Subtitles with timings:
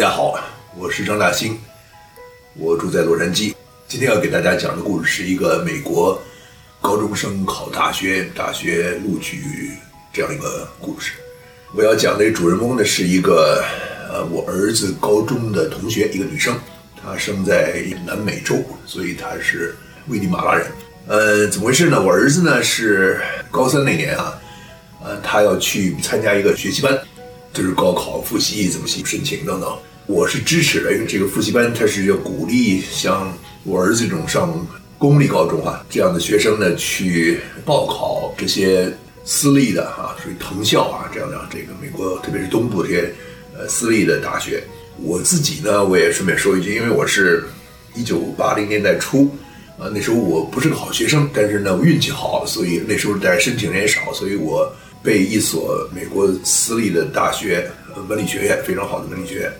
[0.00, 0.34] 大家好，
[0.78, 1.58] 我是张大兴，
[2.54, 3.54] 我住在洛杉矶。
[3.86, 6.18] 今天要给大家讲的故事是一个美国
[6.80, 9.72] 高中生考大学、大学录取
[10.10, 11.12] 这样一个故事。
[11.74, 13.62] 我要讲的主人公呢是一个
[14.10, 16.58] 呃，我儿子高中的同学，一个女生，
[16.96, 19.76] 她生在南美洲，所以她是
[20.08, 20.66] 危地马拉人。
[21.08, 22.02] 呃，怎么回事呢？
[22.02, 23.20] 我儿子呢是
[23.50, 24.40] 高三那年啊，
[25.04, 26.98] 呃，他要去参加一个学习班。
[27.52, 29.76] 就是高考复习怎么去申请等等，
[30.10, 33.32] 我是支持的，因为这个复习班它是要鼓励像
[33.62, 34.66] 我儿子这种上
[34.98, 38.92] 公立高中啊这样的学生呢去报考这些
[39.24, 43.14] 私立的啊，属于藤校啊这样的这个美国特别是东部这些
[43.56, 44.60] 呃私立的大学。
[44.98, 47.44] 我自己呢，我也顺便说一句，因为我是
[47.94, 49.30] 一九八零年代初
[49.78, 54.74] 啊，那时候我不是个好学生，但是呢我运气好，所以那时候大家申请人也少，所以我。
[55.02, 57.66] 被一所美国私立的大学，
[58.06, 59.50] 文理学院非常好的文理学院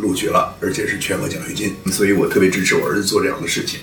[0.00, 3.80] 录取了，而且是全额奖学金，所以我特别支持我儿子做这样的事情。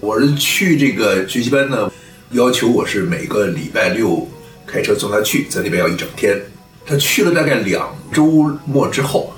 [0.00, 1.90] 我儿子去这个学习班呢，
[2.30, 4.28] 要求我是每个礼拜六
[4.66, 6.40] 开车送他去，在那边要一整天。
[6.86, 9.34] 他去了大概两周末之后，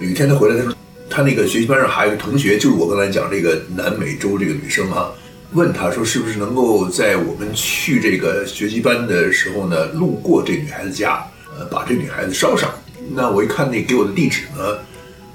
[0.00, 0.74] 有一天他回来，他说
[1.08, 5.10] 他那个学习班上还有一个同学，就是我刚才讲这个南美洲这个女生啊。
[5.52, 11.24] 问他说：“是不是能够在我们去这个学习班的时候呢，路过这女孩子家，
[11.56, 12.70] 呃，把这女孩子捎上？
[13.14, 14.76] 那我一看那给我的地址呢，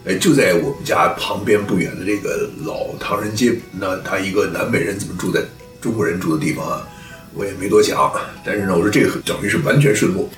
[0.05, 3.53] 哎，就在我们家旁边不远的这个老唐人街。
[3.71, 5.41] 那他一个南美人怎么住在
[5.81, 6.87] 中国人住的地方啊？
[7.33, 8.11] 我也没多想。
[8.43, 10.29] 但是呢，我说这个等于是完全顺路。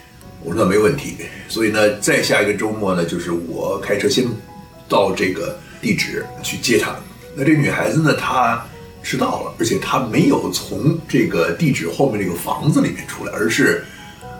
[0.43, 1.17] 我说那没问题。
[1.47, 4.25] 所以呢，再下一个周末呢，就是我开车先
[4.88, 6.95] 到这个地址去接她。
[7.36, 8.63] 那这女孩子呢，她。”
[9.05, 13.86] 迟到了，而且她没有从这个地址后面这个房子里面出来，而是，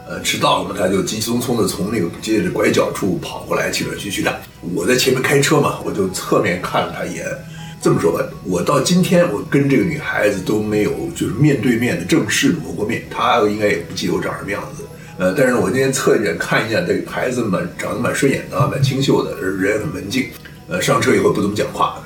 [0.08, 4.32] 呃，迟到了嘛，他就急匆匆的从那个街的拐角处跑过来，气喘吁吁的。
[4.74, 7.26] 我在前面开车嘛，我就侧面看了他一眼。
[7.82, 14.84] 这么说吧，我到今天我跟这个女孩子都没有就是面对面的正式的摸过面，她应该也不记得我长什么样子。
[15.18, 20.26] 呃，但是我今天侧脸看一下，这个孩子蛮长得蛮顺眼的，蛮清秀的，人很文静。
[20.68, 22.02] 呃，上车以后不怎么讲话。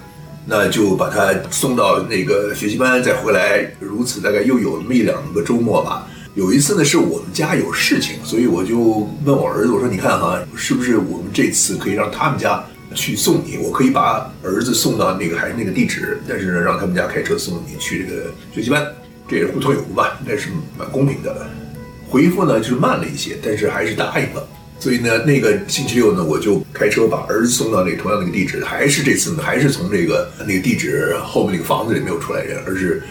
[0.45, 6.07] 那就把他送到那个学习班，再回来，如此大概又有那么一两个周末吧。
[6.35, 8.77] 有一次呢，是我们家有事情，所以我就
[9.25, 12.63] 问我儿子，我说：“你看哈，是不是我们这次可以让他们家
[12.93, 13.57] 去送你？
[13.57, 18.85] 我可以把儿子送到那个还是那个地址，但是呢，让他们家开车送你去这个学习班，
[19.27, 21.49] 这也是互通有无吧，应该是蛮公平的。”
[22.07, 24.47] 回复呢就是慢了一些，但是还是答应了。
[24.79, 33.03] 所以呢，那个星期六呢，我就开车把儿子送到那同样那个地址，还是这次呢，还是从这个那个地址后面那个房子里没有出来人，而是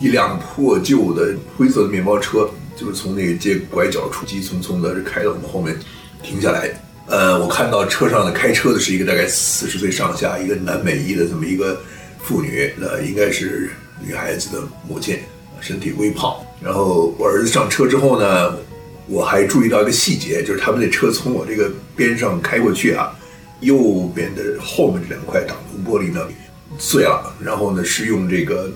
[0.00, 5.78] 一辆破旧的灰色的面包车，就是从那个街拐角处急匆匆的开到我们后面
[6.22, 6.70] 停下来。
[7.06, 11.80] 呃，我看到车上的开车的是一个大概四十岁上下，一个南美裔的这么一个
[12.22, 13.70] 妇女，那应该是
[14.04, 15.18] 女孩子的母亲，
[15.60, 16.36] 身体微胖。
[16.62, 18.56] 然后我儿子上车之后呢。
[19.06, 23.14] 我还注意到一个细节，就是他们那车从我这个边上开过去啊，
[23.60, 26.26] 右边的后面这两块挡风玻璃呢
[26.78, 28.72] 碎了，然后呢是用这个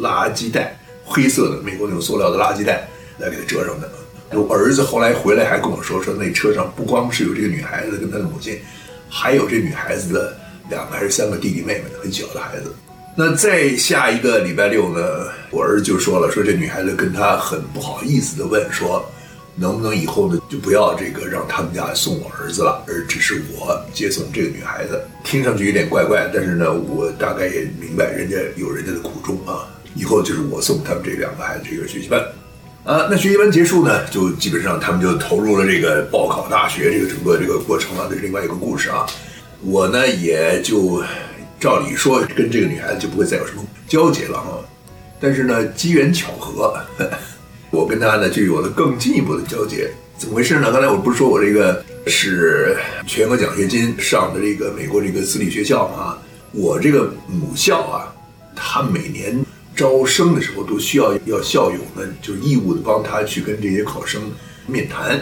[0.00, 2.86] 垃圾袋，灰色的美国那种塑料的垃圾袋
[3.18, 3.90] 来给他遮上的。
[4.30, 8.58] 我儿子后来回来还跟我说，说那车上不光是有这个女孩子跟她的母亲，
[9.08, 10.36] 还有这女孩子的
[10.70, 12.72] 两个还是三个弟弟妹妹，很小的孩子。
[13.16, 19.04] 那再下一个礼拜六呢，我儿子就说了，说这女孩子跟他很不好意思的问说。
[19.54, 24.98] 能不能以后呢，就不要这个让他们家送我儿子了，而只是我接送这个女孩子？
[25.24, 29.68] 听上去有点怪怪，但是呢，我大概也明白人家有人家的苦衷啊。
[29.94, 32.18] 以后就是我送他们这两个孩子这个学习班，
[32.84, 38.06] 啊，那学习班结束呢，就基本上他们就投入了这个报考大学这个整个这个过程啊。
[38.10, 39.06] 这是另外一个故事啊。
[39.60, 41.00] 我呢也就
[41.60, 44.58] 照理说跟这个女孩子就不会再有什么交集了啊。
[45.20, 46.74] 但是呢，机缘巧合。
[47.70, 50.72] 我跟她呢就有了更进一步的交接，怎么回事呢？
[50.72, 52.76] 刚才我不是说我这个是
[53.06, 56.18] 全额奖学金上的这个美国这个私立学校吗？
[56.50, 58.12] 我这个母校啊，
[58.54, 59.42] 它每年
[59.82, 64.22] 招生的时候都需要要校友们就义务的帮他去跟这些考生
[64.64, 65.20] 面谈，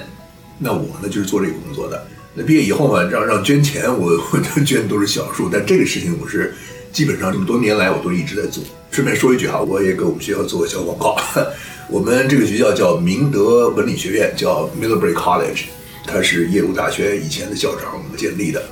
[0.59, 2.07] 那我呢就是做这个工作的。
[2.35, 6.55] 那毕业以后嘛，让让捐钱，我我捐的都是小数，但这个事情我是
[6.93, 8.62] 基本上这么多年来我都一直在做。
[8.91, 11.17] 顺便说一句哈，我也给我们学校做个小广告。
[11.89, 15.62] 我们这个学校叫明德文理学院，叫 Middlebury College，
[16.07, 18.62] 它是耶鲁大学以前的校长建立的，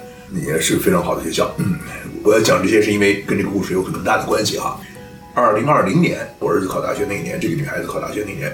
[0.46, 1.50] 也是非常好的学校。
[1.56, 1.78] 嗯，
[2.22, 4.78] 我要讲这些是因为跟这个故事有很大的关系哈。
[5.38, 8.52] 二零二零年，我儿子考大学那一年，这个女孩子考大学那年，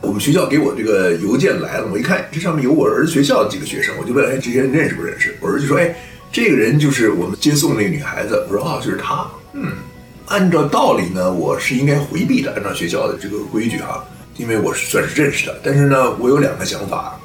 [0.00, 5.34] 我们学校给我这个邮件来了，我一看这上面有我儿子学校的几个学生，我就问，哎，这些人认识不认识？
[5.40, 5.94] 我儿子说，哎，
[6.30, 8.44] 这个人就是我们接送那个女孩子。
[8.48, 9.26] 我说啊，就是他。
[9.54, 9.72] 嗯，
[10.26, 14.04] 按照道理呢，我是应该回避的，按照学校的这个规矩哈，
[14.36, 15.58] 因为我是算是认识的。
[15.62, 17.18] 但是呢，我有两个想法，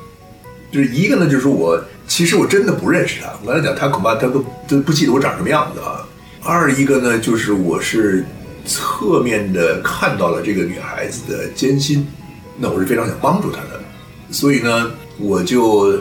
[0.72, 3.30] 就是一个呢，就是我其实我真的不认识他。
[3.44, 6.06] 我刚才讲，他恐怕他都都不记得我长什么样子啊。
[6.44, 8.24] 二一个呢，就是我是
[8.67, 12.05] 侧面的看到了这个女孩子的艰辛，
[12.57, 13.81] 那我是非常想帮助她的，
[14.29, 15.97] 所以呢，我就。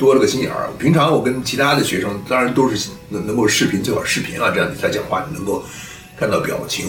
[0.00, 0.70] 多了个心眼儿。
[0.78, 5.62] 平常我跟其他的学生，当然都是能能够视频，最好视频啊，这样你才讲话，你能够
[6.18, 6.86] 看到表情。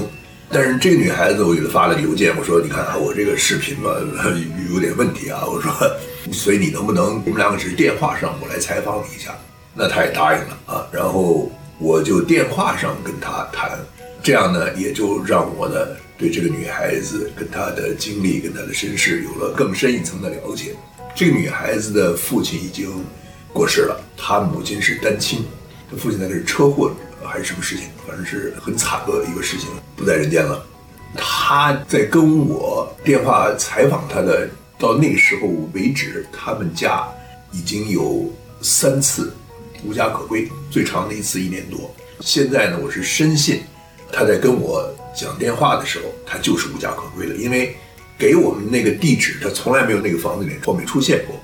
[0.49, 3.91] 但是这个女孩子，我给她发了个邮件，我说：“你看啊，我这个视频吧，
[4.73, 5.69] 有点问题啊。”我说
[6.31, 9.35] ：“所以你能不能，我们两个只是电话上，我来采访你一下？”
[9.75, 10.87] 那她也答应了啊。
[10.89, 13.77] 然后我就电话上跟她谈，
[14.23, 15.75] 这样呢，也就让我呢
[16.17, 20.75] 对这个女孩子跟她的经历、跟她的身世有了更深一层的了解。
[21.15, 22.89] 这个女孩子的父亲已经
[23.51, 25.43] 过世了，她母亲是单亲，
[25.89, 26.91] 她父亲那是车祸
[27.23, 30.63] 还是什么事情，反正是很惨的一个事情，不在人间了。
[31.15, 34.47] 她在跟我电话采访她的
[34.77, 37.03] 到那个时候为止，他们家
[37.51, 38.31] 已经有
[38.61, 39.33] 三次
[39.83, 41.93] 无家可归，最长的一次一年多。
[42.21, 43.61] 现在呢，我是深信
[44.11, 47.75] 她在跟我讲电话的时候，她就是无家可归的，因为。
[48.17, 51.35] 给我们那个地址，他从来没有那个房子里面后面出现过。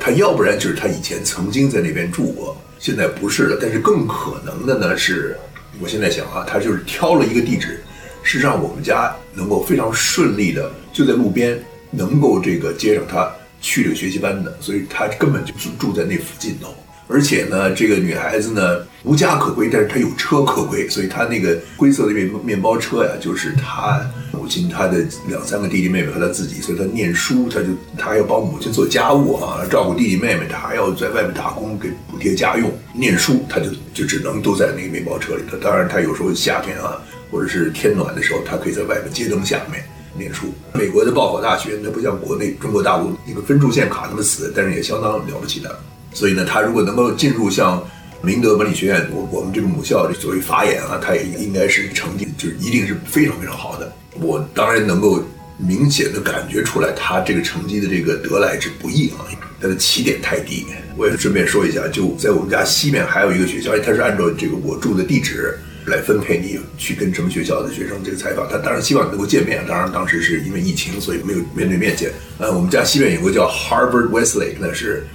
[0.00, 3.58] 他要不然就是他以前曾经在那边住过，现在不是了。
[3.62, 5.36] 但是更可能的呢是，
[5.78, 7.80] 我现在想啊，他就是挑了一个地址，
[8.24, 11.56] 是让我们家能够非常顺利的就在路边，
[11.92, 16.74] 能够这个接上他去这个学习班的，所以他根本就住住在那附近头。
[17.06, 24.00] 而且呢，这个女孩子呢无家可归，但是他有车可归，所以他那个灰色的面面包车呀，就是他
[24.32, 27.66] 母亲、他的两三个弟弟妹妹和他自己，所以他念书，他就
[27.98, 32.72] 他还要帮母亲做家务啊，照顾弟弟妹妹，他还要在外面打工给补贴家用。
[32.94, 35.56] 念书，他就就只能都在那个面包车里头。
[35.58, 36.96] 当然，他有时候夏天啊，
[37.30, 39.84] 或者是天暖的时候，他可以在外面街灯下面
[40.16, 40.46] 念书。
[40.72, 45.78] 美国的报考大学，那不像国内中国大陆那个分数线卡那么死，但是也相当了不起的。
[46.14, 47.82] 所以呢，他如果能够进入像
[48.24, 53.92] 明德文理学院，我我们这个母校这作为法眼啊，它也应该是成绩就是一定是非常非常好的。
[54.14, 55.22] 我当然能够
[55.58, 59.26] 明显的感觉出来，他这个成绩的这个得来之不易啊，
[59.60, 60.66] 他的起点太低。
[60.96, 68.48] 我也顺便说一下，就在我们家西面还有一个学校，他是按照这个我住的地址来分配你去跟什么学校的学生这个采访。
[68.48, 72.10] 他当然希望能够见面，当然当时是因为疫情，所以没有面对面见。
[72.38, 75.06] 呃，我们家西面有个叫 Harvard Westlake，那是。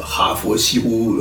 [0.00, 1.20] 哈佛西湖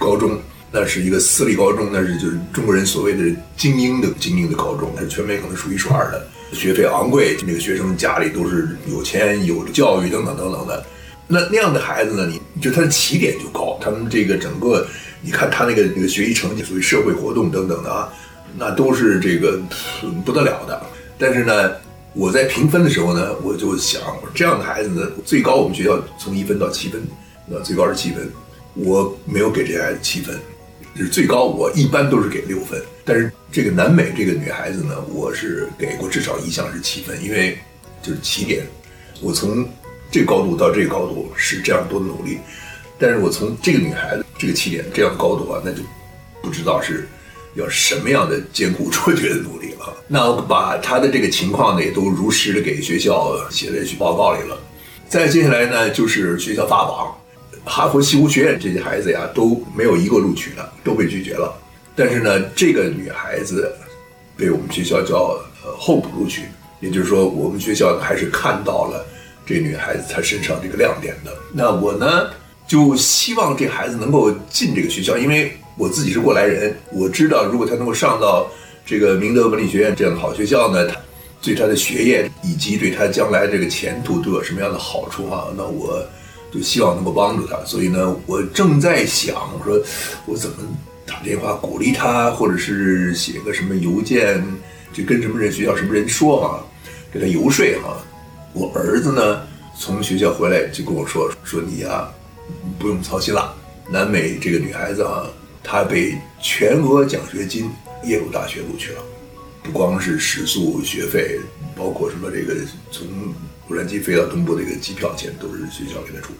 [0.00, 0.38] 高中，
[0.76, 10.84] 那是一个私立高中，那是就是中国人所谓的精英的精英的高中，那是全美可能数一数二的，学费昂贵，那个学生家里都是有钱、有教育等等等等的。
[11.26, 14.86] 那那样的孩子呢，你就他的起点就高，他们这个整个，
[15.22, 18.12] 你看他那个那个学习成绩，属于社会活动等等的啊，
[18.58, 19.58] 那都是这个
[20.26, 20.78] 不得了的。
[21.16, 21.72] 但是呢，
[22.12, 24.02] 我在评分的时候呢，我就想，
[24.34, 27.00] 这样的孩子呢，最高我们学校从一分到七分。
[27.46, 28.30] 那最高是七分，
[28.74, 30.38] 我没有给这孩子七分，
[30.96, 32.82] 就是最高我一般都是给六分。
[33.04, 37.58] 但是这个南美这个女孩子呢，我是给过至少一项是七分，因为
[38.02, 38.66] 就是起点，
[39.20, 39.68] 我从
[40.10, 42.38] 这高度到这个高度是这样多的努力，
[42.98, 45.82] 但是我从这个女孩子这个起点这样高度啊，那就
[46.42, 47.06] 不知道是
[47.54, 49.96] 要什么样的艰苦 卓绝的努力了。
[50.08, 54.58] 那我把她的这个情况呢，也都如实的给学校写在去报告里了。
[55.08, 57.16] 再接下来呢，就是学校发榜。
[57.68, 61.52] 哈佛西湖学院这些孩子呀，都没有一个录取的，都被拒绝了。
[61.96, 63.74] 但是呢，这个女孩子
[64.36, 66.42] 被我们学校叫呃候补录取，
[66.78, 69.04] 也就是说，我们学校还是看到了
[69.44, 71.32] 这女孩子她身上这个亮点的。
[71.52, 72.30] 那我呢，
[72.68, 78.46] 就希望这孩子能够进这个学校，因为我自己是过来人，我知道如果她能够上到
[78.86, 80.88] 这个明德文理学院这样的好学校呢，
[81.42, 85.48] 对她的学业以及对她将来这个前途都有什么样的好处啊？
[85.56, 86.00] 那我。
[86.56, 89.78] 就希望能够帮助他，所以呢，我正在想，我说
[90.24, 90.56] 我怎么
[91.06, 94.42] 打电话鼓励他，或者是写个什么邮件，
[94.90, 96.64] 就跟什么人学校什么人说哈，
[97.12, 97.98] 给他游说哈。
[98.54, 99.42] 我儿子呢，
[99.78, 102.08] 从学校回来就跟我说，说你呀，
[102.78, 103.54] 不用操心了。
[103.90, 105.26] 南美这个女孩子啊，
[105.62, 107.70] 她被全额奖学金
[108.04, 109.02] 耶鲁大学录取了，
[109.62, 111.38] 不光是食宿学费，
[111.76, 112.54] 包括什么这个
[112.90, 113.06] 从。
[113.68, 116.32] 洛杉矶飞到东部的一个机票钱都是学校给他出，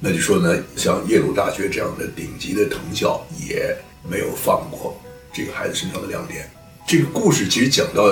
[0.00, 3.76] 那就说呢，像耶鲁大学这样的顶级的藤校也
[4.08, 5.00] 没有放过
[5.32, 6.48] 这个孩子身上的亮点。
[6.86, 8.02] 这个故事其实讲到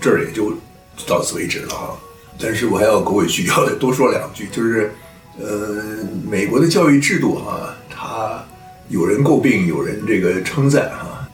[0.00, 0.52] 这儿也就
[1.06, 1.98] 到此为止了哈。
[2.38, 4.90] 但是我还要狗尾续貂的多说两句，就是，
[5.38, 8.42] 呃，美国的教育制度哈，它
[8.88, 11.28] 有人诟病，有人这个称赞哈。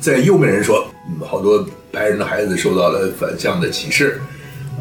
[0.00, 4.14] 在右边人说，好多白人的孩子受到了反向的歧视；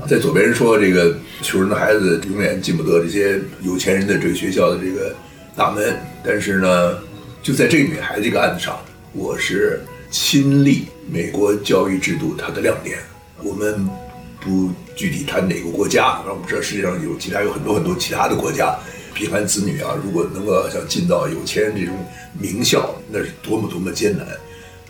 [0.08, 5.14] 在左边说，这个穷人的孩子永远进不得这些有钱人的这个学校的这个
[5.54, 5.94] 大门。
[6.24, 6.98] 但是呢，
[7.44, 8.80] 就在这个女孩子这个案子上，
[9.12, 13.00] 我是亲历美国教育制度它的亮点。
[13.44, 13.86] 我们
[14.40, 18.80] 不具体谈哪个国家，我们知道世界上有其他有很多很多其他的国家，
[19.14, 21.94] 平凡子女啊，如果能够想进到有钱人这种
[22.40, 24.26] 名校，那是多么多么艰难。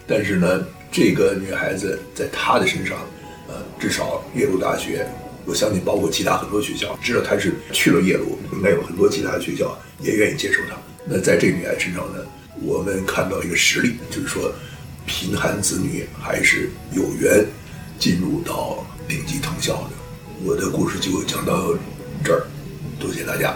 [0.05, 2.97] 但是呢，这个女孩子在她的身上，
[3.79, 5.07] 至少耶鲁大学，
[5.45, 10.75] 我相信包括其他很多学校，知道她是去了耶鲁，应该有很多其他的学校也愿意接受她。
[11.05, 12.19] 那在这个女孩身上呢，
[12.61, 14.51] 我们看到一个实例，就是说，
[15.05, 17.45] 贫寒子女还是有缘
[17.97, 19.91] 进入到顶级藤校的。
[20.43, 21.73] 我的故事就讲到
[22.23, 22.45] 这儿，
[22.99, 23.55] 多谢大家。